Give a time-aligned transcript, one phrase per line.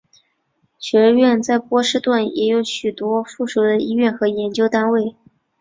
[0.79, 5.15] 学院在波士顿也有许多附属的医院和研究单位。